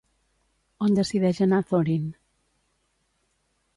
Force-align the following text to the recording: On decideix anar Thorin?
On 0.85 0.95
decideix 0.99 1.41
anar 1.47 1.59
Thorin? 1.73 2.09